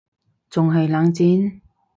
[0.49, 1.61] 仲係冷戰????？